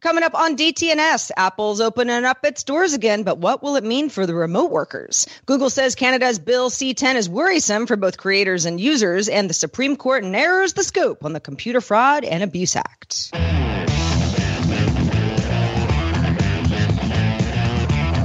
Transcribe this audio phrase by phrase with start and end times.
[0.00, 4.08] Coming up on DTNS, Apple's opening up its doors again, but what will it mean
[4.08, 5.26] for the remote workers?
[5.44, 9.96] Google says Canada's Bill C10 is worrisome for both creators and users, and the Supreme
[9.96, 13.30] Court narrows the scope on the Computer Fraud and Abuse Act.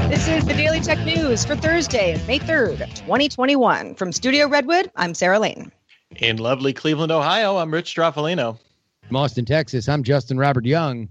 [0.10, 3.96] This is the Daily Tech News for Thursday, May 3rd, 2021.
[3.96, 5.74] From Studio Redwood, I'm Sarah Lane.
[6.16, 8.60] In lovely Cleveland, Ohio, I'm Rich Stroffolino.
[9.08, 11.10] From Austin, Texas, I'm Justin Robert Young.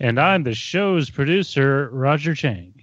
[0.00, 2.74] And I'm the show's producer, Roger Chang.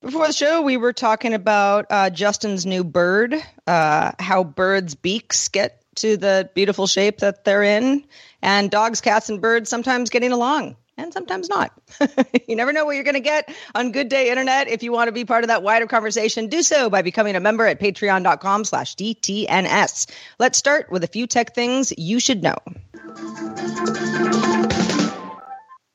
[0.00, 5.48] Before the show, we were talking about uh, Justin's new bird, uh, how birds' beaks
[5.48, 8.04] get to the beautiful shape that they're in,
[8.40, 11.72] and dogs, cats, and birds sometimes getting along and sometimes not.
[12.48, 14.68] you never know what you're going to get on Good Day Internet.
[14.68, 17.40] If you want to be part of that wider conversation, do so by becoming a
[17.40, 20.10] member at patreon.com slash DTNS.
[20.38, 22.56] Let's start with a few tech things you should know.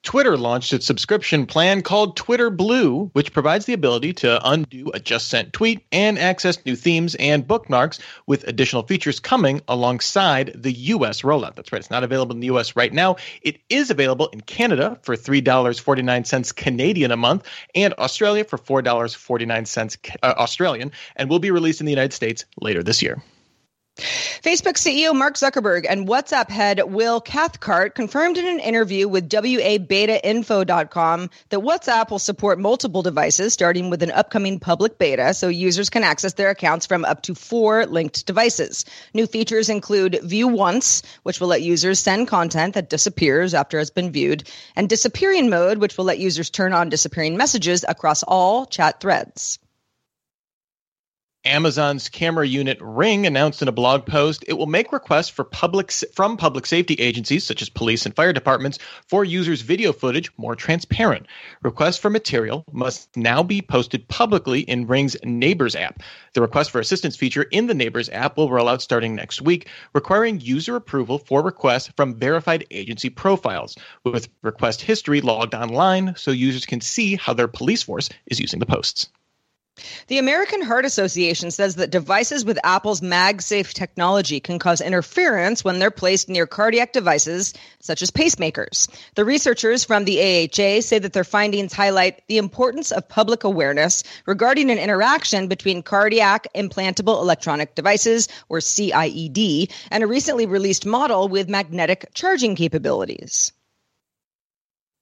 [0.08, 5.02] Twitter launched its subscription plan called Twitter Blue, which provides the ability to undo a
[5.02, 10.72] just sent tweet and access new themes and bookmarks with additional features coming alongside the
[10.72, 11.56] US rollout.
[11.56, 13.18] That's right, it's not available in the US right now.
[13.42, 17.46] It is available in Canada for $3.49 Canadian a month
[17.76, 22.82] and Australia for $4.49 uh, Australian and will be released in the United States later
[22.82, 23.22] this year.
[23.98, 31.30] Facebook CEO Mark Zuckerberg and WhatsApp head Will Cathcart confirmed in an interview with WABetaInfo.com
[31.50, 36.04] that WhatsApp will support multiple devices, starting with an upcoming public beta, so users can
[36.04, 38.86] access their accounts from up to four linked devices.
[39.16, 43.90] New features include View Once, which will let users send content that disappears after it's
[43.90, 48.68] been viewed, and Disappearing Mode, which will let users turn on disappearing messages across all
[48.68, 49.58] chat threads.
[51.48, 55.92] Amazon's camera unit Ring announced in a blog post it will make requests for public
[55.92, 60.56] from public safety agencies such as police and fire departments for users' video footage more
[60.56, 61.26] transparent.
[61.64, 66.04] Requests for material must now be posted publicly in Ring's Neighbors app.
[66.34, 69.70] The request for assistance feature in the Neighbors app will roll out starting next week,
[69.94, 76.32] requiring user approval for requests from verified agency profiles with request history logged online so
[76.32, 79.10] users can see how their police force is using the posts.
[80.08, 85.80] The American Heart Association says that devices with Apple's MagSafe technology can cause interference when
[85.80, 88.88] they're placed near cardiac devices such as pacemakers.
[89.16, 94.04] The researchers from the AHA say that their findings highlight the importance of public awareness
[94.26, 101.28] regarding an interaction between cardiac implantable electronic devices or CIED and a recently released model
[101.28, 103.52] with magnetic charging capabilities.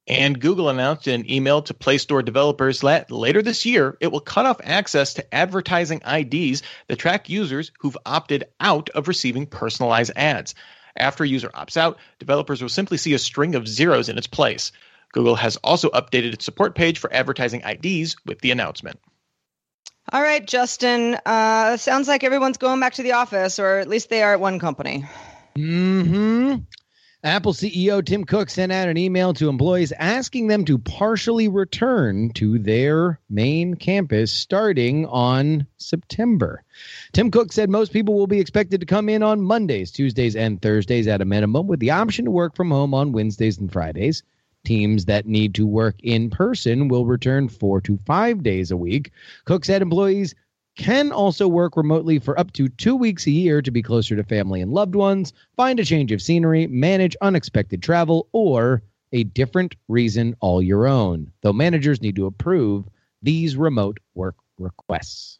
[0.07, 4.11] And Google announced in an email to Play Store developers that later this year, it
[4.11, 9.47] will cut off access to advertising IDs that track users who've opted out of receiving
[9.47, 10.53] personalized ads.
[10.95, 14.27] After a user opts out, developers will simply see a string of zeros in its
[14.27, 14.71] place.
[15.11, 18.99] Google has also updated its support page for advertising IDs with the announcement.
[20.13, 21.17] All right, Justin.
[21.25, 24.39] Uh, sounds like everyone's going back to the office, or at least they are at
[24.39, 25.05] one company.
[25.55, 26.03] Hmm.
[27.25, 32.29] Apple CEO Tim Cook sent out an email to employees asking them to partially return
[32.33, 36.61] to their main campus starting on September.
[37.13, 40.61] Tim Cook said most people will be expected to come in on Mondays, Tuesdays, and
[40.61, 44.21] Thursdays at a minimum, with the option to work from home on Wednesdays and Fridays.
[44.63, 49.11] Teams that need to work in person will return four to five days a week.
[49.45, 50.35] Cook said employees
[50.75, 54.23] can also work remotely for up to two weeks a year to be closer to
[54.23, 59.75] family and loved ones, find a change of scenery, manage unexpected travel, or a different
[59.87, 62.85] reason all your own, though managers need to approve
[63.21, 65.39] these remote work requests.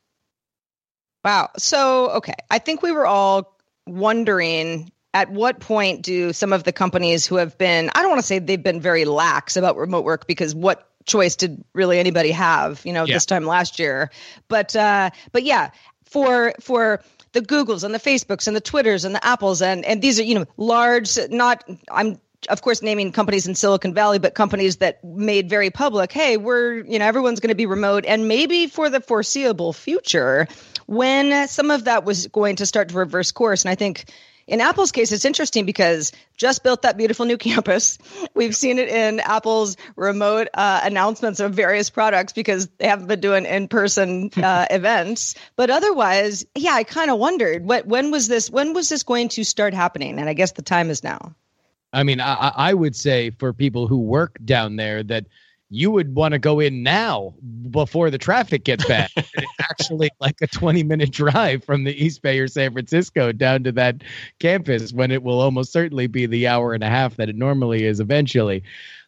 [1.24, 1.50] Wow.
[1.58, 2.36] So, okay.
[2.50, 7.36] I think we were all wondering at what point do some of the companies who
[7.36, 10.54] have been, I don't want to say they've been very lax about remote work because
[10.54, 13.16] what choice did really anybody have, you know, Yeah.
[13.16, 14.10] this time last year.
[14.48, 15.72] But uh but yeah,
[16.06, 17.02] for for
[17.34, 20.24] the Googles and the Facebooks and the Twitters and the Apples and and these are,
[20.24, 22.20] you know, large not I'm
[22.50, 26.76] of course naming companies in Silicon Valley, but companies that made very public, hey, we're,
[26.86, 30.48] you know, everyone's going to be remote and maybe for the foreseeable future
[30.86, 33.64] when some of that was going to start to reverse course.
[33.64, 34.06] And I think
[34.48, 37.98] in Apple's case, it's interesting because just built that beautiful new campus.
[38.34, 43.20] We've seen it in Apple's remote uh, announcements of various products because they haven't been
[43.20, 45.36] doing in-person uh, events.
[45.56, 49.30] But otherwise, yeah, I kind of wondered what when was this when was this going
[49.30, 50.20] to start happening?
[50.20, 51.34] And I guess the time is now.
[51.92, 55.26] I mean, I, I I would say for people who work down there that
[55.76, 57.34] you would want to go in now
[57.70, 59.10] before the traffic gets bad.
[59.16, 63.64] it's actually like a 20 minute drive from the East Bay or San Francisco down
[63.66, 64.04] to that
[64.40, 67.84] campus when it will almost certainly be the hour and a half that it normally
[67.84, 68.64] is eventually.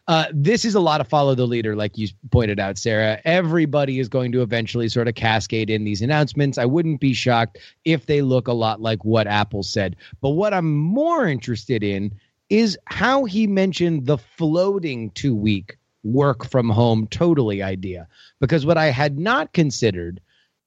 [0.08, 3.20] Uh, this is a lot of follow the leader, like you pointed out, Sarah.
[3.24, 6.56] Everybody is going to eventually sort of cascade in these announcements.
[6.56, 9.96] I wouldn't be shocked if they look a lot like what Apple said.
[10.20, 12.12] But what I'm more interested in
[12.48, 15.76] is how he mentioned the floating two week
[16.12, 18.08] work from home totally idea.
[18.40, 20.20] Because what I had not considered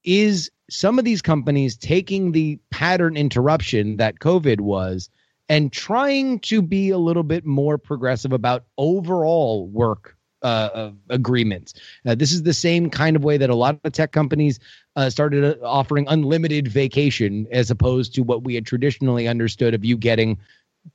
[0.04, 5.10] is some of these companies taking the pattern interruption that COVID was
[5.48, 11.74] and trying to be a little bit more progressive about overall work uh, uh, agreements.
[12.04, 14.58] Uh, this is the same kind of way that a lot of tech companies
[14.96, 19.84] uh, started uh, offering unlimited vacation as opposed to what we had traditionally understood of
[19.84, 20.38] you getting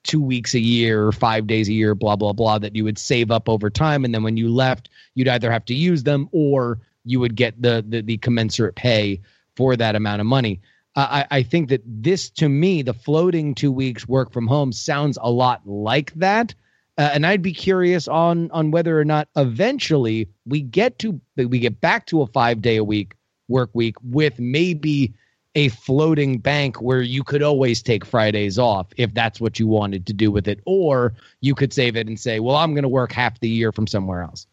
[0.04, 2.98] two weeks a year or five days a year, blah, blah, blah, that you would
[2.98, 4.06] save up over time.
[4.06, 7.62] And then when you left, you'd either have to use them or you would get
[7.62, 9.22] the, the, the commensurate pay
[9.56, 10.62] for that amount of money.
[10.96, 15.18] I, I think that this, to me, the floating two weeks work from home sounds
[15.22, 16.56] a lot like that.
[16.98, 21.60] Uh, and I'd be curious on on whether or not eventually we get to we
[21.60, 23.14] get back to a five day a week
[23.48, 25.14] work week with maybe
[25.58, 30.06] a floating bank where you could always take Fridays off if that's what you wanted
[30.06, 32.90] to do with it, or you could save it and say, "Well, I'm going to
[32.90, 34.46] work half the year from somewhere else."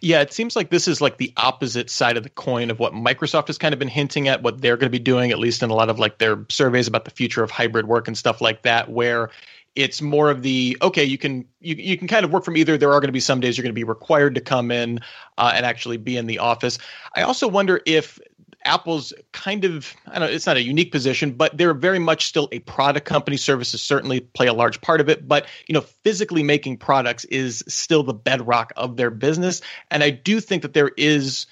[0.00, 2.92] Yeah, it seems like this is like the opposite side of the coin of what
[2.92, 5.64] Microsoft has kind of been hinting at, what they're going to be doing, at least
[5.64, 8.40] in a lot of like their surveys about the future of hybrid work and stuff
[8.40, 9.30] like that, where
[9.74, 12.78] it's more of the okay, you can you you can kind of work from either.
[12.78, 15.00] There are going to be some days you're going to be required to come in
[15.38, 16.78] uh, and actually be in the office.
[17.16, 18.20] I also wonder if
[18.64, 22.26] Apple's kind of I don't know, it's not a unique position, but they're very much
[22.26, 23.36] still a product company.
[23.36, 27.64] Services certainly play a large part of it, but you know, physically making products is
[27.68, 29.62] still the bedrock of their business.
[29.90, 31.46] And I do think that there is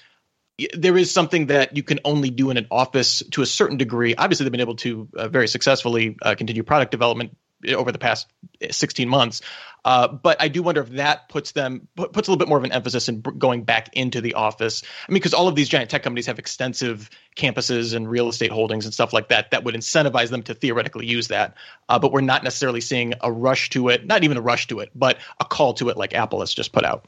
[0.73, 4.15] there is something that you can only do in an office to a certain degree.
[4.15, 7.35] Obviously, they've been able to uh, very successfully uh, continue product development
[7.69, 8.27] over the past
[8.69, 9.41] 16 months.
[9.83, 12.63] Uh, but I do wonder if that puts them puts a little bit more of
[12.63, 14.83] an emphasis in going back into the office.
[15.07, 18.51] I mean, because all of these giant tech companies have extensive campuses and real estate
[18.51, 21.55] holdings and stuff like that that would incentivize them to theoretically use that.
[21.89, 24.79] Uh, but we're not necessarily seeing a rush to it, not even a rush to
[24.79, 27.05] it, but a call to it like Apple has just put out.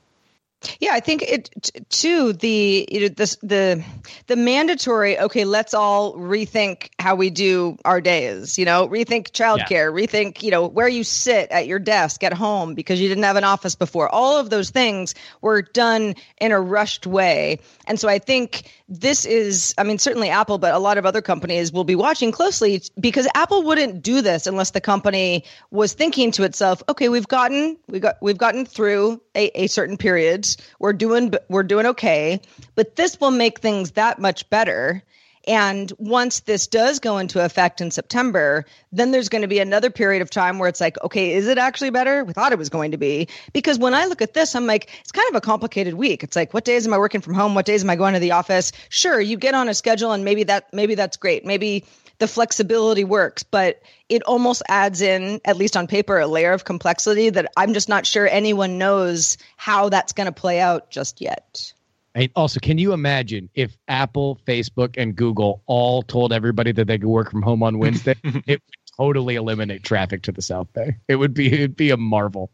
[0.79, 1.49] Yeah, I think it
[1.89, 2.33] too.
[2.33, 3.83] The you know, the the
[4.27, 5.19] the mandatory.
[5.19, 8.57] Okay, let's all rethink how we do our days.
[8.57, 12.73] You know, rethink childcare, rethink you know where you sit at your desk at home
[12.75, 14.09] because you didn't have an office before.
[14.09, 19.25] All of those things were done in a rushed way, and so I think this
[19.25, 19.73] is.
[19.77, 23.27] I mean, certainly Apple, but a lot of other companies will be watching closely because
[23.35, 27.99] Apple wouldn't do this unless the company was thinking to itself, okay, we've gotten we
[27.99, 32.39] got we've gotten through a, a certain period we're doing we're doing okay
[32.75, 35.03] but this will make things that much better
[35.45, 39.89] and once this does go into effect in September, then there's going to be another
[39.89, 42.23] period of time where it's like, okay, is it actually better?
[42.23, 43.27] We thought it was going to be.
[43.51, 46.23] Because when I look at this, I'm like, it's kind of a complicated week.
[46.23, 47.55] It's like, what days am I working from home?
[47.55, 48.71] What days am I going to the office?
[48.87, 51.45] Sure, you get on a schedule and maybe that maybe that's great.
[51.45, 51.83] Maybe
[52.23, 56.63] the flexibility works, but it almost adds in, at least on paper, a layer of
[56.63, 61.19] complexity that I'm just not sure anyone knows how that's going to play out just
[61.19, 61.73] yet.
[62.15, 66.97] And also, can you imagine if Apple, Facebook, and Google all told everybody that they
[66.97, 68.15] could work from home on Wednesday?
[68.23, 70.95] it would totally eliminate traffic to the South Bay.
[71.09, 72.51] It would be it'd be a marvel.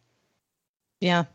[1.00, 1.26] Yeah.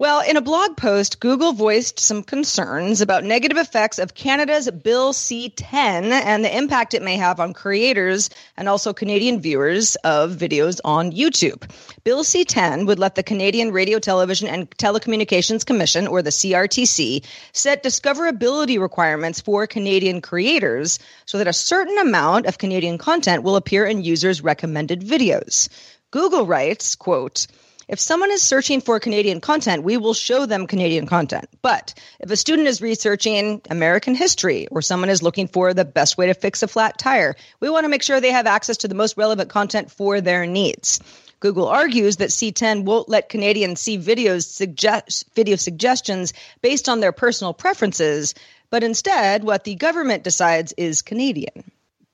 [0.00, 5.12] Well, in a blog post, Google voiced some concerns about negative effects of Canada's Bill
[5.12, 10.36] C 10 and the impact it may have on creators and also Canadian viewers of
[10.36, 11.68] videos on YouTube.
[12.04, 17.24] Bill C 10 would let the Canadian Radio, Television, and Telecommunications Commission, or the CRTC,
[17.52, 23.56] set discoverability requirements for Canadian creators so that a certain amount of Canadian content will
[23.56, 25.68] appear in users' recommended videos.
[26.12, 27.48] Google writes, quote,
[27.88, 31.48] if someone is searching for Canadian content, we will show them Canadian content.
[31.62, 36.18] But if a student is researching American history or someone is looking for the best
[36.18, 38.88] way to fix a flat tire, we want to make sure they have access to
[38.88, 41.00] the most relevant content for their needs.
[41.40, 47.12] Google argues that C10 won't let Canadians see videos suggest video suggestions based on their
[47.12, 48.34] personal preferences,
[48.70, 51.64] but instead what the government decides is Canadian.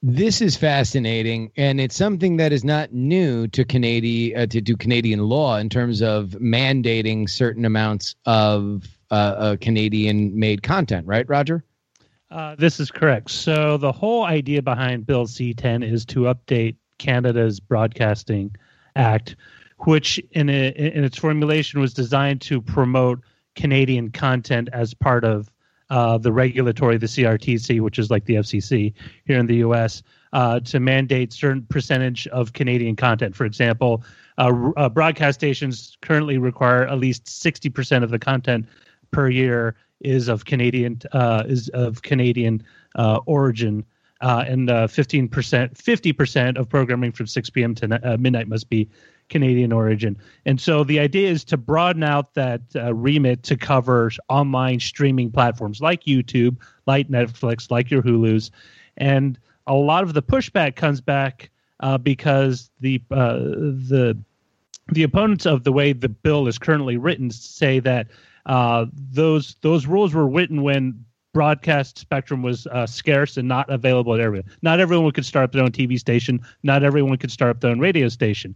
[0.06, 4.76] This is fascinating, and it's something that is not new to Canadian uh, to, to
[4.76, 11.64] Canadian law in terms of mandating certain amounts of uh, uh, Canadian-made content, right, Roger?
[12.30, 13.30] Uh, this is correct.
[13.30, 18.54] So the whole idea behind Bill C10 is to update Canada's Broadcasting
[18.96, 19.36] Act,
[19.86, 23.20] which in a, in its formulation was designed to promote
[23.54, 25.50] Canadian content as part of
[25.94, 28.92] uh, the regulatory, the CRTC, which is like the FCC
[29.26, 33.36] here in the U.S., uh, to mandate certain percentage of Canadian content.
[33.36, 34.02] For example,
[34.36, 38.66] uh, uh broadcast stations currently require at least sixty percent of the content
[39.12, 42.64] per year is of Canadian uh, is of Canadian
[42.96, 43.84] uh, origin.
[44.20, 47.74] and 15%, 50% of programming from 6 p.m.
[47.74, 48.88] to midnight must be
[49.28, 50.16] Canadian origin.
[50.44, 55.30] And so the idea is to broaden out that uh, remit to cover online streaming
[55.30, 58.50] platforms like YouTube, like Netflix, like your Hulu's.
[58.96, 61.50] And a lot of the pushback comes back
[61.80, 64.16] uh, because the uh, the
[64.88, 68.08] the opponents of the way the bill is currently written say that
[68.46, 74.16] uh, those those rules were written when broadcast spectrum was uh, scarce and not available
[74.16, 74.48] to everyone.
[74.62, 76.40] Not everyone could start up their own TV station.
[76.62, 78.54] Not everyone could start up their own radio station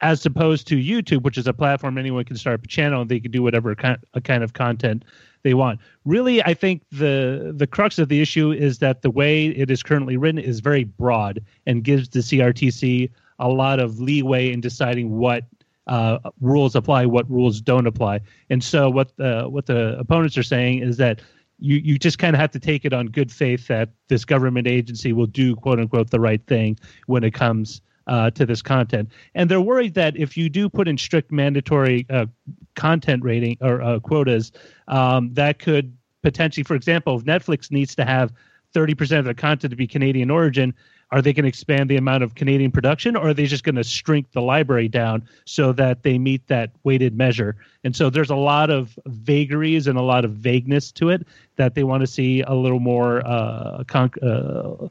[0.00, 3.20] as opposed to YouTube, which is a platform anyone can start a channel and they
[3.20, 5.04] can do whatever kind, kind of content
[5.42, 5.80] they want.
[6.04, 9.82] Really, I think the the crux of the issue is that the way it is
[9.82, 15.16] currently written is very broad and gives the CRTC a lot of leeway in deciding
[15.16, 15.44] what
[15.86, 18.20] uh, rules apply, what rules don't apply.
[18.50, 21.20] And so, what the what the opponents are saying is that
[21.58, 24.66] you you just kind of have to take it on good faith that this government
[24.66, 29.10] agency will do quote unquote the right thing when it comes uh, to this content.
[29.34, 32.26] And they're worried that if you do put in strict mandatory uh,
[32.74, 34.52] content rating or uh, quotas,
[34.88, 38.32] um, that could potentially, for example, if Netflix needs to have
[38.74, 40.74] 30% of their content to be Canadian origin,
[41.12, 43.76] are they going to expand the amount of Canadian production or are they just going
[43.76, 47.56] to shrink the library down so that they meet that weighted measure?
[47.84, 51.74] And so there's a lot of vagaries and a lot of vagueness to it that
[51.74, 54.88] they want to see a little more uh, uh,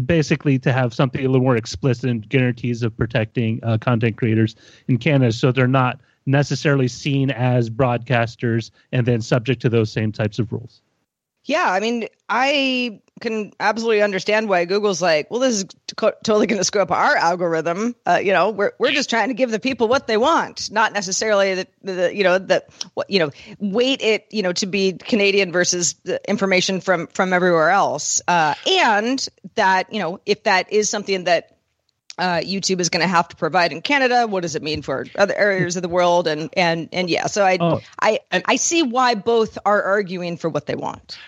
[0.00, 4.56] basically to have something a little more explicit and guarantees of protecting uh, content creators
[4.88, 10.10] in Canada, so they're not necessarily seen as broadcasters and then subject to those same
[10.10, 10.80] types of rules.
[11.46, 16.46] Yeah, I mean, I can absolutely understand why Google's like, well, this is t- totally
[16.46, 17.94] going to screw up our algorithm.
[18.06, 20.92] Uh, you know, we're we're just trying to give the people what they want, not
[20.92, 24.92] necessarily the, the you know the what you know weight it you know to be
[24.92, 30.72] Canadian versus the information from from everywhere else, uh, and that you know if that
[30.72, 31.58] is something that
[32.16, 34.26] uh, YouTube is going to have to provide in Canada.
[34.26, 36.26] What does it mean for other areas of the world?
[36.26, 40.48] And and and yeah, so I oh, I I see why both are arguing for
[40.48, 41.18] what they want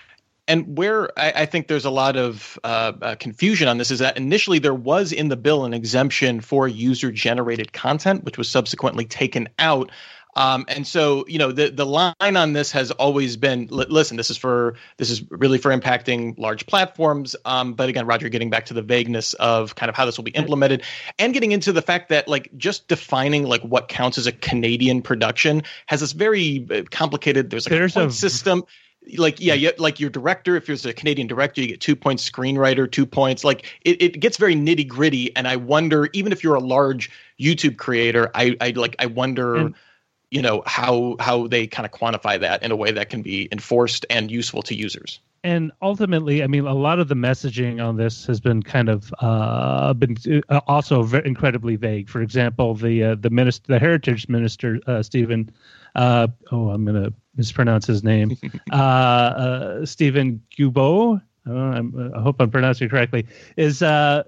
[0.48, 3.98] and where I, I, think there's a lot of uh, uh, confusion on this is
[3.98, 8.48] that initially there was in the bill an exemption for user generated content, which was
[8.48, 9.90] subsequently taken out.
[10.36, 14.28] Um, and so, you know, the the line on this has always been: listen, this
[14.28, 17.34] is for this is really for impacting large platforms.
[17.46, 20.24] Um, but again, Roger, getting back to the vagueness of kind of how this will
[20.24, 20.82] be implemented,
[21.18, 25.00] and getting into the fact that like just defining like what counts as a Canadian
[25.00, 27.48] production has this very uh, complicated.
[27.48, 28.62] There's like there's a, a system
[29.16, 32.28] like yeah, you, like your director if you're a canadian director you get two points
[32.28, 33.44] screenwriter two points.
[33.44, 37.10] Like it, it gets very nitty gritty and i wonder even if you're a large
[37.38, 39.74] youtube creator i i like i wonder and,
[40.30, 43.48] you know how how they kind of quantify that in a way that can be
[43.52, 47.96] enforced and useful to users and ultimately i mean a lot of the messaging on
[47.96, 50.16] this has been kind of uh, been
[50.48, 55.02] uh, also very incredibly vague for example the uh, the minister the heritage minister uh,
[55.02, 55.50] steven
[55.94, 58.36] uh, oh i'm gonna mispronounce his name.
[58.72, 64.24] uh, uh, Steven Guilbeault, I hope I'm pronouncing it correctly, is uh,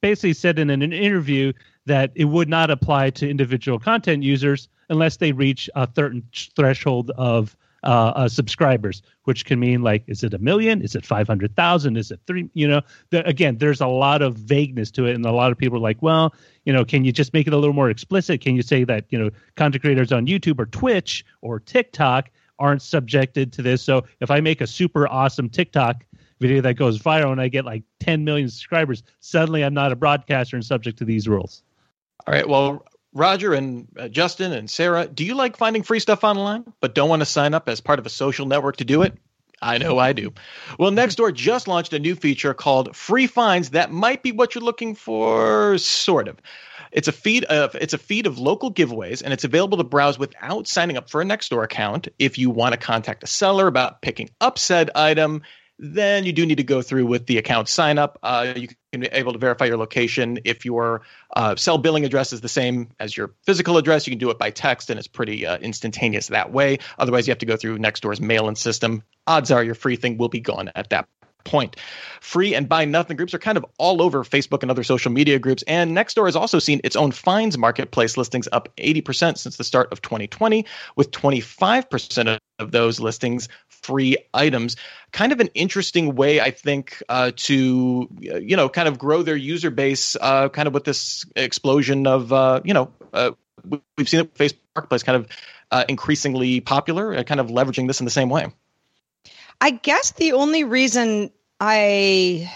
[0.00, 1.52] basically said in an interview
[1.86, 6.22] that it would not apply to individual content users unless they reach a certain
[6.56, 10.80] threshold of uh, uh, subscribers, which can mean like, is it a million?
[10.80, 11.96] Is it 500,000?
[11.98, 12.48] Is it three?
[12.54, 15.14] You know, the, again, there's a lot of vagueness to it.
[15.14, 17.52] And a lot of people are like, well, you know, can you just make it
[17.52, 18.40] a little more explicit?
[18.40, 22.82] Can you say that, you know, content creators on YouTube or Twitch or TikTok aren't
[22.82, 23.82] subjected to this.
[23.82, 26.04] So if I make a super awesome TikTok
[26.40, 29.96] video that goes viral and I get like 10 million subscribers, suddenly I'm not a
[29.96, 31.62] broadcaster and subject to these rules.
[32.26, 32.48] All right.
[32.48, 36.94] Well, Roger and uh, Justin and Sarah, do you like finding free stuff online, but
[36.94, 39.16] don't want to sign up as part of a social network to do it?
[39.62, 40.32] I know I do.
[40.78, 44.64] Well, Nextdoor just launched a new feature called Free Finds that might be what you're
[44.64, 46.36] looking for, sort of.
[46.92, 50.18] It's a feed of it's a feed of local giveaways, and it's available to browse
[50.18, 52.08] without signing up for a Nextdoor account.
[52.18, 55.42] If you want to contact a seller about picking up said item,
[55.78, 58.18] then you do need to go through with the account sign up.
[58.22, 60.38] Uh, you can be able to verify your location.
[60.44, 61.02] If your
[61.34, 64.38] uh, cell billing address is the same as your physical address, you can do it
[64.38, 66.78] by text, and it's pretty uh, instantaneous that way.
[66.98, 69.02] Otherwise, you have to go through Nextdoor's mail-in system.
[69.26, 71.08] Odds are your free thing will be gone at that
[71.44, 71.76] point.
[72.20, 75.38] Free and buy nothing groups are kind of all over Facebook and other social media
[75.38, 75.62] groups.
[75.66, 79.92] And Nextdoor has also seen its own finds marketplace listings up 80% since the start
[79.92, 80.64] of 2020,
[80.96, 84.76] with 25% of those listings free items.
[85.12, 89.36] Kind of an interesting way, I think, uh, to you know kind of grow their
[89.36, 93.32] user base, uh, kind of with this explosion of uh, you know uh,
[93.96, 95.28] we've seen it Facebook Marketplace kind of
[95.70, 98.46] uh, increasingly popular, kind of leveraging this in the same way.
[99.60, 101.30] I guess the only reason
[101.60, 102.50] I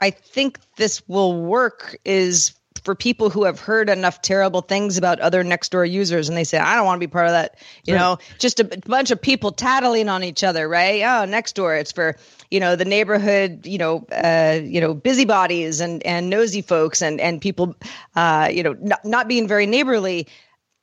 [0.00, 5.20] I think this will work is for people who have heard enough terrible things about
[5.20, 7.58] other Nextdoor users and they say, I don't want to be part of that.
[7.84, 8.00] You right.
[8.00, 11.02] know, just a bunch of people tattling on each other, right?
[11.02, 12.16] Oh, Nextdoor, it's for,
[12.50, 17.20] you know, the neighborhood, you know, uh, you know, busybodies and, and nosy folks and,
[17.20, 17.74] and people,
[18.16, 20.28] uh, you know, not, not being very neighborly.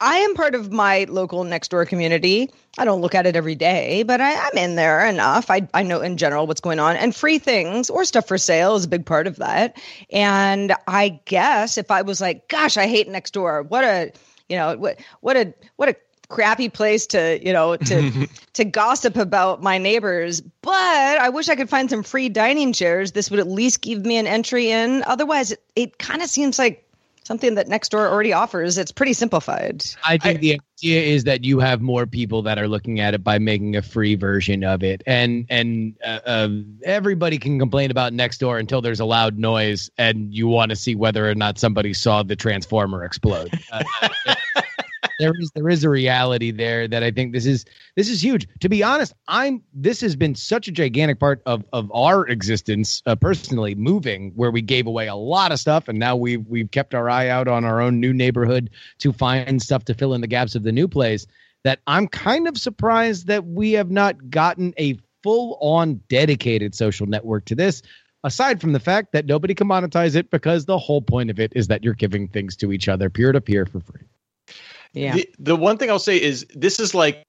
[0.02, 2.52] I am part of my local Nextdoor community.
[2.78, 5.50] I don't look at it every day, but I, am in there enough.
[5.50, 6.98] I, I know in general what's going on.
[6.98, 9.78] And free things or stuff for sale is a big part of that.
[10.12, 13.70] And I guess if I was like, gosh, I hate Nextdoor.
[13.70, 14.12] what a,
[14.50, 15.96] you know, what, what a, what a
[16.28, 20.42] crappy place to, you know, to, to gossip about my neighbors.
[20.42, 23.14] But I wish I could find some free dining chairs.
[23.14, 25.04] This would at least give me an entry in.
[25.08, 26.85] Otherwise, it, it kind of seems like
[27.26, 28.78] something that Nextdoor already offers.
[28.78, 29.84] It's pretty simplified.
[30.06, 33.14] I think I, the idea is that you have more people that are looking at
[33.14, 36.50] it by making a free version of it, and and uh, uh,
[36.84, 40.96] everybody can complain about Nextdoor until there's a loud noise, and you want to see
[40.96, 43.52] whether or not somebody saw the transformer explode.
[43.72, 43.84] Uh,
[45.20, 48.48] there is there is a reality there that I think this is this is huge.
[48.62, 53.02] To be honest, I'm this has been such a gigantic part of of our existence
[53.06, 53.76] uh, personally.
[53.76, 57.10] Moving where we gave away a lot of stuff, and now we've we've kept our
[57.10, 60.56] eye out on our own new neighborhood to find stuff to fill in the gaps
[60.56, 61.26] of the new place.
[61.64, 67.08] That I'm kind of surprised that we have not gotten a full on dedicated social
[67.08, 67.82] network to this
[68.24, 71.54] aside from the fact that nobody can monetize it because the whole point of it
[71.56, 74.02] is that you're giving things to each other peer to peer for free.
[74.96, 75.16] Yeah.
[75.16, 77.26] The, the one thing I'll say is this is like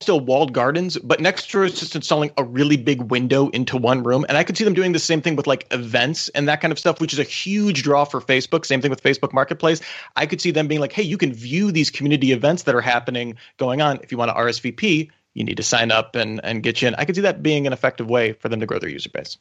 [0.00, 4.24] still walled gardens, but Nextdoor is just installing a really big window into one room.
[4.28, 6.72] And I could see them doing the same thing with like events and that kind
[6.72, 8.64] of stuff, which is a huge draw for Facebook.
[8.64, 9.80] Same thing with Facebook Marketplace.
[10.16, 12.80] I could see them being like, hey, you can view these community events that are
[12.80, 13.98] happening going on.
[14.02, 16.94] If you want to RSVP, you need to sign up and, and get you in.
[16.94, 19.36] I could see that being an effective way for them to grow their user base.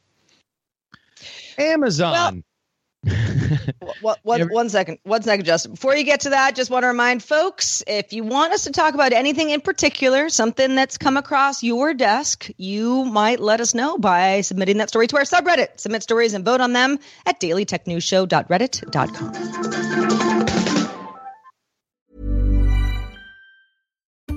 [1.57, 2.11] Amazon.
[2.11, 2.43] Well,
[4.01, 5.71] what, what, one second, one second, Justin.
[5.71, 8.71] Before you get to that, just want to remind folks if you want us to
[8.71, 13.73] talk about anything in particular, something that's come across your desk, you might let us
[13.73, 15.79] know by submitting that story to our subreddit.
[15.79, 20.38] Submit stories and vote on them at dailytechnewsshow.reddit.com.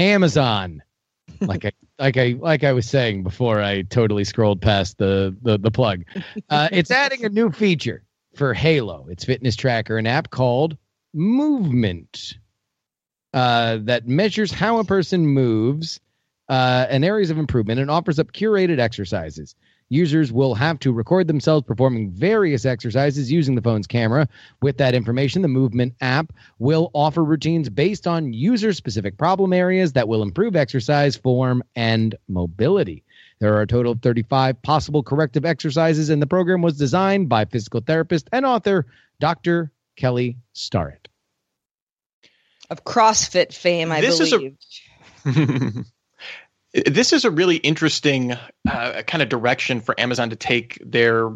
[0.00, 0.82] Amazon.
[1.40, 5.58] like I like I like I was saying before I totally scrolled past the the,
[5.58, 6.04] the plug.
[6.48, 8.02] Uh, it's adding a new feature
[8.34, 9.06] for Halo.
[9.08, 10.76] Its fitness tracker, an app called
[11.12, 12.34] Movement
[13.32, 16.00] uh, that measures how a person moves
[16.48, 19.54] uh, and areas of improvement and offers up curated exercises.
[19.90, 24.28] Users will have to record themselves performing various exercises using the phone's camera.
[24.62, 29.92] With that information, the Movement app will offer routines based on user specific problem areas
[29.94, 33.02] that will improve exercise form and mobility.
[33.40, 37.46] There are a total of 35 possible corrective exercises, and the program was designed by
[37.46, 38.86] physical therapist and author
[39.18, 39.72] Dr.
[39.96, 41.08] Kelly Starrett.
[42.70, 44.56] Of CrossFit fame, I This is believe.
[45.26, 45.84] a-
[46.90, 48.36] this is a really interesting
[48.68, 51.30] uh, kind of direction for Amazon to take their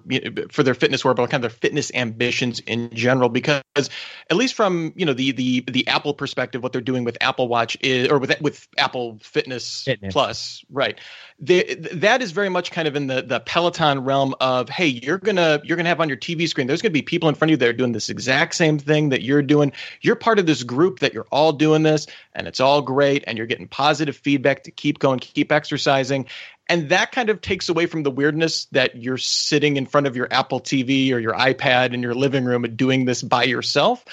[0.50, 3.30] for their fitness wearable, kind of their fitness ambitions in general.
[3.30, 7.16] Because at least from you know the the the Apple perspective, what they're doing with
[7.22, 10.12] Apple Watch is or with with Apple Fitness, Fitness.
[10.12, 11.00] Plus, right?
[11.40, 15.18] They, that is very much kind of in the the Peloton realm of hey, you're
[15.18, 16.66] gonna you're gonna have on your TV screen.
[16.66, 19.08] There's gonna be people in front of you that are doing this exact same thing
[19.08, 19.72] that you're doing.
[20.02, 23.38] You're part of this group that you're all doing this, and it's all great, and
[23.38, 26.26] you're getting positive feedback to keep going, keep exercising.
[26.68, 30.16] And that kind of takes away from the weirdness that you're sitting in front of
[30.16, 34.04] your Apple TV or your iPad in your living room and doing this by yourself.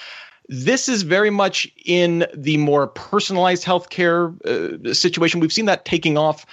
[0.49, 5.39] This is very much in the more personalized healthcare uh, situation.
[5.39, 6.45] We've seen that taking off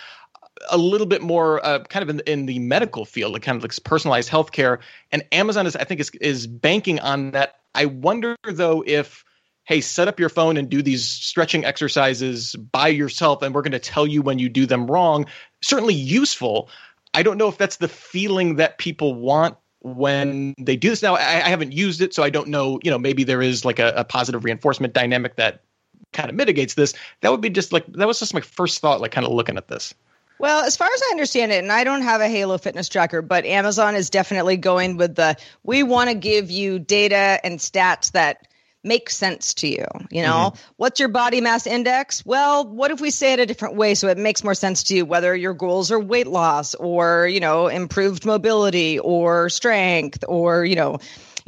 [0.70, 3.62] a little bit more uh, kind of in, in the medical field, like kind of
[3.62, 4.78] like personalized healthcare.
[5.11, 7.56] And Amazon is, I think, is is banking on that.
[7.74, 9.24] I wonder though if
[9.68, 13.72] hey, set up your phone and do these stretching exercises by yourself, and we're going
[13.72, 15.26] to tell you when you do them wrong.
[15.61, 16.70] Certainly useful.
[17.12, 21.02] I don't know if that's the feeling that people want when they do this.
[21.02, 22.81] Now, I, I haven't used it, so I don't know.
[22.83, 25.61] You know, maybe there is like a, a positive reinforcement dynamic that
[26.14, 26.94] kind of mitigates this.
[27.20, 29.59] That would be just like that was just my first thought, like kind of looking
[29.59, 29.92] at this.
[30.38, 33.20] Well, as far as I understand it, and I don't have a Halo fitness tracker,
[33.20, 38.12] but Amazon is definitely going with the we want to give you data and stats
[38.12, 38.47] that
[38.84, 39.86] make sense to you.
[40.10, 40.72] You know, mm-hmm.
[40.76, 42.24] what's your body mass index?
[42.24, 44.96] Well, what if we say it a different way so it makes more sense to
[44.96, 50.64] you, whether your goals are weight loss or, you know, improved mobility or strength or,
[50.64, 50.98] you know,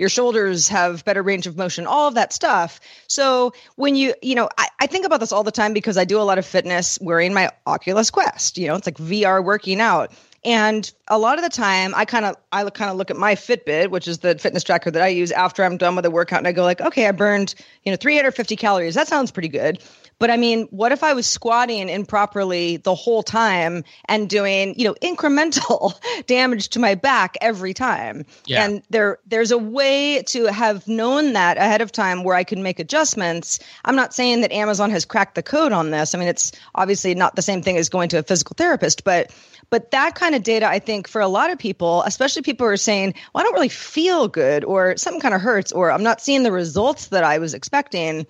[0.00, 2.80] your shoulders have better range of motion, all of that stuff.
[3.06, 6.06] So when you, you know, I, I think about this all the time because I
[6.06, 8.56] do a lot of fitness wearing my Oculus Quest.
[8.56, 10.12] You know, it's like VR working out.
[10.42, 13.34] And a lot of the time, I kind of I kind of look at my
[13.34, 16.38] Fitbit, which is the fitness tracker that I use after I'm done with a workout,
[16.38, 18.94] and I go like, okay, I burned you know 350 calories.
[18.94, 19.82] That sounds pretty good.
[20.20, 24.84] But I mean, what if I was squatting improperly the whole time and doing you
[24.84, 25.94] know incremental
[26.26, 28.26] damage to my back every time?
[28.44, 28.64] Yeah.
[28.64, 32.58] And there there's a way to have known that ahead of time where I could
[32.58, 33.58] make adjustments.
[33.84, 36.14] I'm not saying that Amazon has cracked the code on this.
[36.14, 39.32] I mean, it's obviously not the same thing as going to a physical therapist, but
[39.70, 42.72] but that kind of data, I think, for a lot of people, especially people who
[42.72, 46.02] are saying, well, I don't really feel good, or something kind of hurts, or I'm
[46.02, 48.26] not seeing the results that I was expecting.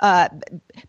[0.00, 0.28] Uh,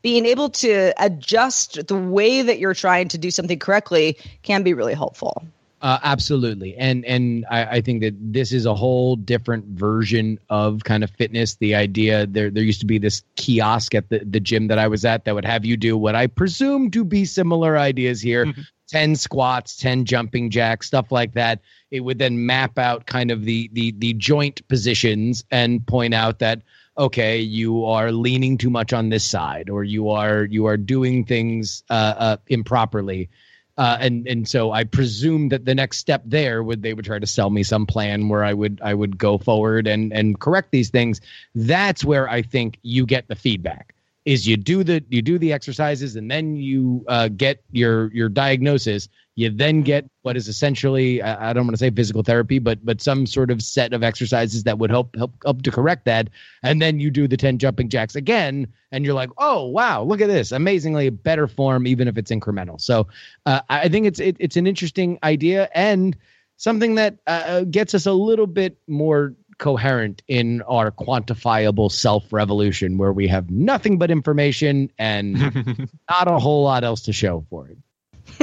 [0.01, 4.73] being able to adjust the way that you're trying to do something correctly can be
[4.73, 5.43] really helpful.
[5.83, 10.85] Uh, absolutely, and and I, I think that this is a whole different version of
[10.85, 11.55] kind of fitness.
[11.55, 14.87] The idea there there used to be this kiosk at the the gym that I
[14.87, 18.53] was at that would have you do what I presume to be similar ideas here:
[18.87, 21.59] ten squats, ten jumping jacks, stuff like that.
[21.91, 26.39] It would then map out kind of the the the joint positions and point out
[26.39, 26.61] that
[26.97, 31.25] okay, you are leaning too much on this side, or you are you are doing
[31.25, 33.29] things uh, uh, improperly.
[33.75, 37.17] Uh, and and so I presume that the next step there would they would try
[37.17, 40.71] to sell me some plan where I would I would go forward and and correct
[40.71, 41.21] these things.
[41.55, 43.95] That's where I think you get the feedback.
[44.25, 48.29] Is you do the you do the exercises and then you uh, get your your
[48.29, 49.09] diagnosis.
[49.35, 52.85] You then get what is essentially I, I don't want to say physical therapy, but
[52.85, 56.29] but some sort of set of exercises that would help help help to correct that.
[56.61, 60.21] And then you do the ten jumping jacks again, and you're like, oh wow, look
[60.21, 62.79] at this, amazingly better form, even if it's incremental.
[62.79, 63.07] So
[63.45, 66.15] uh, I think it's it, it's an interesting idea and
[66.57, 72.97] something that uh, gets us a little bit more coherent in our quantifiable self revolution
[72.97, 77.67] where we have nothing but information and not a whole lot else to show for
[77.67, 77.77] it.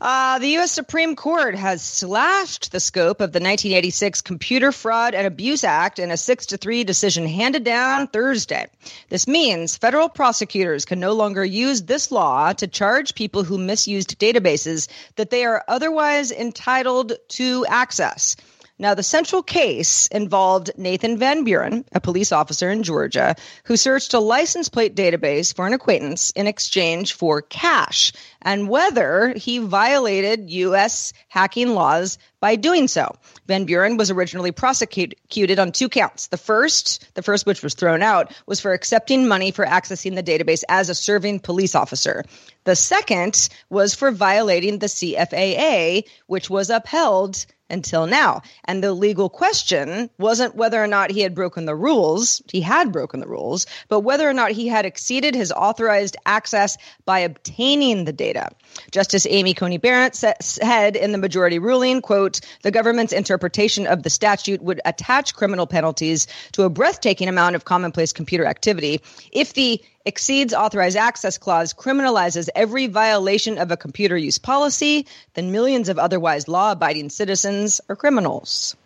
[0.00, 0.72] uh, the U.S.
[0.72, 6.10] Supreme Court has slashed the scope of the 1986 Computer Fraud and Abuse Act in
[6.10, 8.66] a 6 to 3 decision handed down Thursday.
[9.08, 14.18] This means federal prosecutors can no longer use this law to charge people who misused
[14.18, 18.36] databases that they are otherwise entitled to access.
[18.78, 24.14] Now, the central case involved Nathan Van Buren, a police officer in Georgia, who searched
[24.14, 30.50] a license plate database for an acquaintance in exchange for cash, and whether he violated
[30.50, 31.12] U.S.
[31.28, 33.14] hacking laws by doing so.
[33.46, 36.26] Van Buren was originally prosecuted on two counts.
[36.26, 40.24] The first, the first which was thrown out, was for accepting money for accessing the
[40.24, 42.24] database as a serving police officer.
[42.64, 48.42] The second was for violating the CFAA, which was upheld until now.
[48.66, 52.92] And the legal question wasn't whether or not he had broken the rules, he had
[52.92, 58.04] broken the rules, but whether or not he had exceeded his authorized access by obtaining
[58.04, 58.50] the data.
[58.90, 64.10] Justice Amy Coney Barrett said in the majority ruling, quote, the government's interpretation of the
[64.10, 69.00] statute would attach criminal penalties to a breathtaking amount of commonplace computer activity
[69.32, 75.52] if the exceeds authorized access clause criminalizes every violation of a computer use policy, then
[75.52, 78.76] millions of otherwise law abiding citizens are criminals.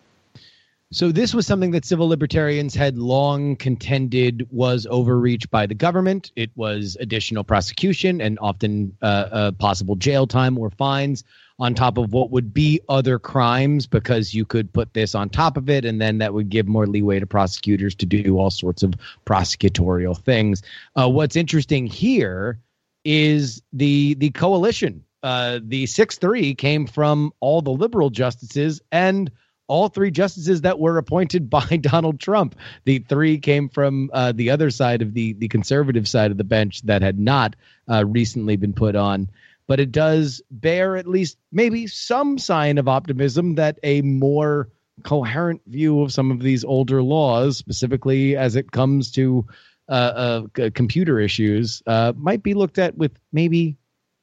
[0.91, 6.31] So, this was something that civil libertarians had long contended was overreach by the government.
[6.37, 11.25] It was additional prosecution and often uh, uh, possible jail time or fines
[11.59, 15.57] on top of what would be other crimes because you could put this on top
[15.57, 18.83] of it and then that would give more leeway to prosecutors to do all sorts
[18.83, 18.93] of
[19.25, 20.61] prosecutorial things.
[20.95, 22.59] Uh, what's interesting here
[23.03, 25.03] is the the coalition.
[25.23, 29.31] Uh, the six three came from all the liberal justices and
[29.67, 32.55] all three justices that were appointed by Donald Trump.
[32.85, 36.43] The three came from uh, the other side of the the conservative side of the
[36.43, 37.55] bench that had not
[37.89, 39.29] uh, recently been put on
[39.67, 44.69] but it does bear at least maybe some sign of optimism that a more
[45.03, 49.45] coherent view of some of these older laws, specifically as it comes to
[49.89, 53.77] uh, uh, computer issues, uh, might be looked at with maybe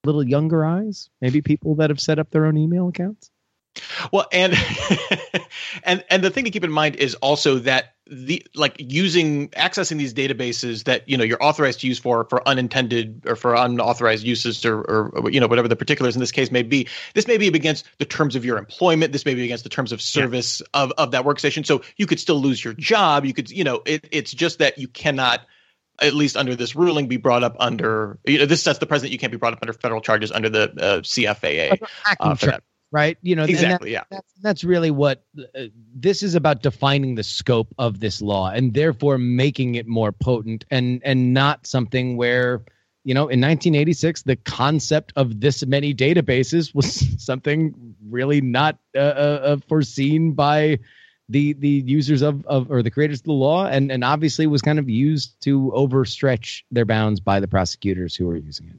[0.04, 1.10] little younger eyes.
[1.20, 3.30] Maybe people that have set up their own email accounts.
[4.12, 4.54] Well, and
[5.84, 9.96] and and the thing to keep in mind is also that the like using accessing
[9.96, 14.24] these databases that you know you're authorized to use for for unintended or for unauthorized
[14.24, 17.38] uses or, or you know whatever the particulars in this case may be this may
[17.38, 19.12] be against the terms of your employment.
[19.12, 20.82] This may be against the terms of service yeah.
[20.82, 21.64] of of that workstation.
[21.64, 23.24] So you could still lose your job.
[23.24, 25.40] You could you know it, it's just that you cannot
[26.00, 29.12] at least under this ruling be brought up under you know this says the president
[29.12, 31.80] you can't be brought up under federal charges under the uh, CFAA
[32.20, 32.62] uh, for that
[32.94, 33.18] right?
[33.22, 33.90] You know, exactly.
[33.90, 38.22] That, yeah, that's, that's really what uh, this is about: defining the scope of this
[38.22, 42.62] law, and therefore making it more potent, and and not something where.
[43.06, 48.98] You know, in 1986, the concept of this many databases was something really not uh,
[48.98, 50.78] uh, uh, foreseen by
[51.28, 54.62] the the users of, of or the creators of the law, and and obviously was
[54.62, 58.76] kind of used to overstretch their bounds by the prosecutors who were using it.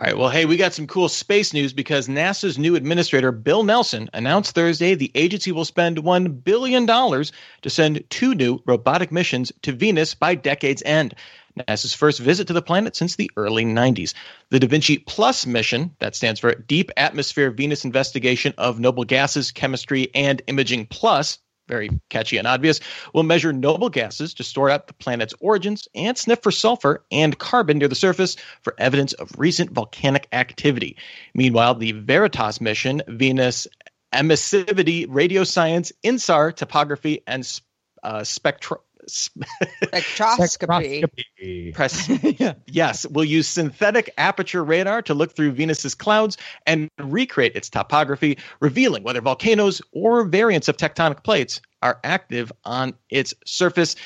[0.00, 0.16] All right.
[0.16, 4.54] Well, hey, we got some cool space news because NASA's new administrator, Bill Nelson, announced
[4.54, 10.14] Thursday the agency will spend $1 billion to send two new robotic missions to Venus
[10.14, 11.16] by decade's end.
[11.58, 14.14] NASA's first visit to the planet since the early 90s.
[14.50, 19.50] The Da Vinci Plus mission, that stands for Deep Atmosphere Venus Investigation of Noble Gases,
[19.50, 22.80] Chemistry, and Imaging Plus, very catchy and obvious,
[23.12, 27.38] will measure noble gases to store out the planet's origins and sniff for sulfur and
[27.38, 30.96] carbon near the surface for evidence of recent volcanic activity.
[31.34, 33.66] Meanwhile, the Veritas mission, Venus
[34.12, 37.46] Emissivity, Radio Science, INSAR, Topography, and
[38.02, 41.04] uh, Spectro- spectroscopy.
[41.04, 41.74] spectroscopy.
[41.74, 42.08] Press,
[42.40, 42.54] yeah.
[42.66, 48.38] Yes, we'll use synthetic aperture radar to look through Venus's clouds and recreate its topography,
[48.60, 53.96] revealing whether volcanoes or variants of tectonic plates are active on its surface.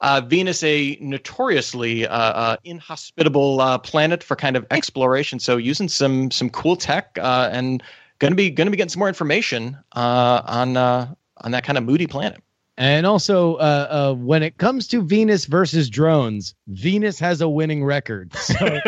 [0.00, 5.88] Uh, Venus, a notoriously uh, uh, inhospitable uh, planet for kind of exploration, so using
[5.88, 7.82] some some cool tech uh, and
[8.18, 11.76] going to be going to be getting some more information uh, on on that kind
[11.76, 12.42] of moody planet.
[12.80, 17.84] And also, uh, uh, when it comes to Venus versus drones, Venus has a winning
[17.84, 18.32] record.
[18.40, 18.80] So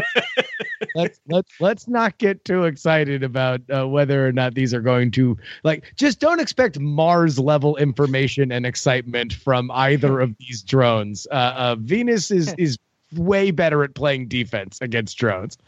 [0.95, 5.11] let's let's let's not get too excited about uh, whether or not these are going
[5.13, 5.93] to like.
[5.97, 11.27] Just don't expect Mars level information and excitement from either of these drones.
[11.31, 12.79] Uh, uh, Venus is is
[13.15, 15.59] way better at playing defense against drones.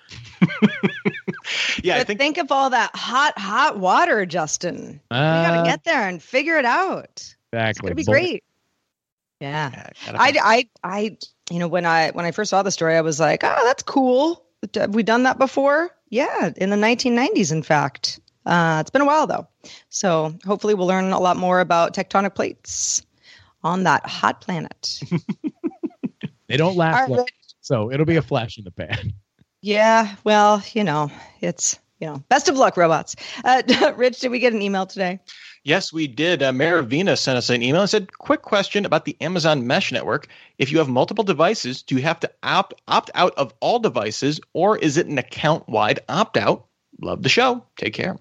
[1.82, 5.00] yeah, I think think of all that hot, hot water, Justin.
[5.10, 7.34] we Uh, gotta get there and figure it out.
[7.54, 7.88] It's Exactly.
[7.88, 8.44] gonna be Bull- great.
[9.40, 9.70] Yeah.
[9.72, 11.18] yeah, I, I, I,
[11.50, 13.82] you know, when I when I first saw the story, I was like, oh, that's
[13.82, 14.44] cool.
[14.74, 15.90] Have we done that before?
[16.08, 18.20] Yeah, in the 1990s, in fact.
[18.46, 19.48] Uh, it's been a while though,
[19.88, 23.04] so hopefully we'll learn a lot more about tectonic plates
[23.62, 25.00] on that hot planet.
[26.46, 27.26] They don't last All long,
[27.62, 29.14] so it'll be a flash in the pan.
[29.62, 33.16] yeah, well, you know, it's you know, best of luck, robots.
[33.42, 33.62] Uh,
[33.96, 35.20] Rich, did we get an email today?
[35.62, 36.42] Yes, we did.
[36.42, 40.28] Uh, Maravina sent us an email and said, "Quick question about the Amazon Mesh Network.
[40.58, 44.38] If you have multiple devices, do you have to opt opt out of all devices,
[44.52, 46.66] or is it an account-wide opt-out?"
[47.00, 47.64] Love the show.
[47.78, 48.18] Take care.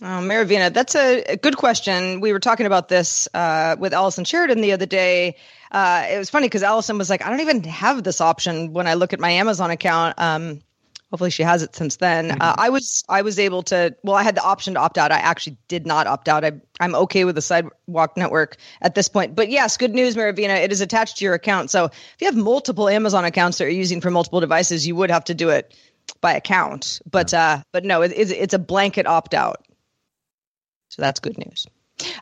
[0.00, 2.20] Oh, Maravina, that's a, a good question.
[2.20, 5.34] We were talking about this uh, with Allison Sheridan the other day.
[5.72, 8.86] Uh, it was funny because Allison was like, I don't even have this option when
[8.86, 10.14] I look at my Amazon account.
[10.16, 10.60] Um,
[11.10, 12.32] hopefully she has it since then.
[12.40, 13.94] Uh, I was I was able to.
[14.02, 15.12] Well, I had the option to opt out.
[15.12, 16.44] I actually did not opt out.
[16.44, 19.34] I, I'm okay with the Sidewalk Network at this point.
[19.34, 20.62] But yes, good news, Maravina.
[20.62, 21.70] It is attached to your account.
[21.70, 25.10] So if you have multiple Amazon accounts that you're using for multiple devices, you would
[25.10, 25.74] have to do it
[26.20, 27.00] by account.
[27.10, 29.64] But uh, but no, it, it's, it's a blanket opt out.
[30.90, 31.66] So that's good news.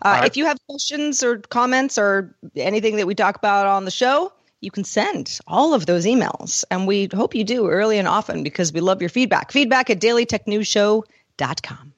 [0.03, 0.25] Uh, right.
[0.25, 4.33] If you have questions or comments or anything that we talk about on the show,
[4.67, 6.65] you can send all of those emails.
[6.71, 9.53] And we hope you do early and often because we love your feedback.
[9.53, 11.93] Feedback at dailytechnewsshow.com.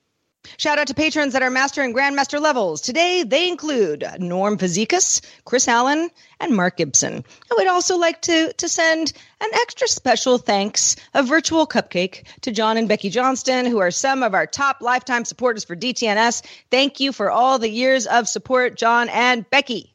[0.57, 2.81] Shout out to patrons at our master and grandmaster levels.
[2.81, 7.25] Today, they include Norm Fazekas, Chris Allen, and Mark Gibson.
[7.51, 12.51] I would also like to, to send an extra special thanks, a virtual cupcake, to
[12.51, 16.43] John and Becky Johnston, who are some of our top lifetime supporters for DTNS.
[16.71, 19.95] Thank you for all the years of support, John and Becky.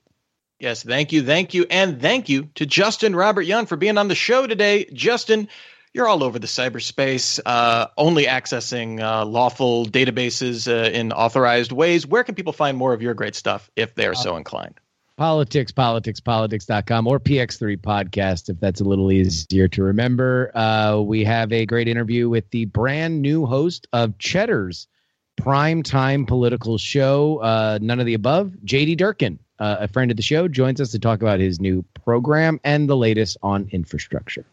[0.64, 4.08] Yes, thank you, thank you, and thank you to Justin Robert Young for being on
[4.08, 4.86] the show today.
[4.94, 5.50] Justin,
[5.94, 12.08] you're all over the cyberspace, uh, only accessing uh, lawful databases uh, in authorized ways.
[12.08, 14.80] Where can people find more of your great stuff if they're so inclined?
[15.18, 20.50] Politics, politics, politics.com or PX3 podcast, if that's a little easier to remember.
[20.56, 24.88] Uh, we have a great interview with the brand new host of Cheddar's
[25.36, 30.18] prime time political show, uh, None of the Above, JD Durkin, uh, a friend of
[30.18, 34.46] the show, joins us to talk about his new program and the latest on infrastructure.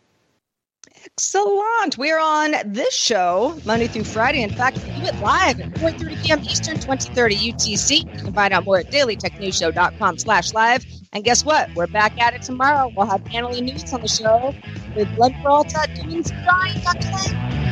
[1.05, 1.99] Excellent.
[1.99, 4.43] We're on this show Monday through Friday.
[4.43, 6.41] In fact, we do it live at 4.30 p.m.
[6.41, 7.99] Eastern, 2030 UTC.
[7.99, 10.85] You can find out more at dailytechnewsshow.com slash live.
[11.13, 11.75] And guess what?
[11.75, 12.93] We're back at it tomorrow.
[12.97, 14.55] We'll have Annalee Newitz on the show
[14.95, 16.81] with Len Peralta doing some drawing.
[16.83, 17.11] Dr.
[17.11, 17.70] Len.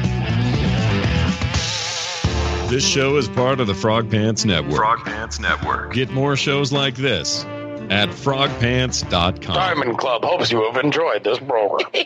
[2.68, 4.76] This show is part of the Frog Pants Network.
[4.76, 5.94] Frog Pants Network.
[5.94, 7.46] Get more shows like this
[7.88, 9.40] at frogpants.com.
[9.40, 11.90] Diamond Club hopes you have enjoyed this program.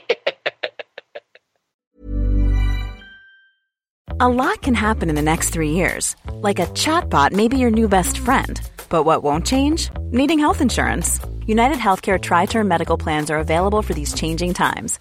[4.21, 6.15] A lot can happen in the next three years.
[6.31, 8.61] Like a chatbot may be your new best friend.
[8.89, 9.91] But what won't change?
[10.13, 11.19] Needing health insurance.
[11.45, 15.01] United Healthcare Tri Term Medical Plans are available for these changing times.